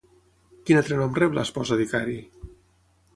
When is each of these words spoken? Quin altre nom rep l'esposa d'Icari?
Quin 0.69 0.79
altre 0.79 0.97
nom 1.01 1.13
rep 1.19 1.37
l'esposa 1.39 1.77
d'Icari? 1.83 2.17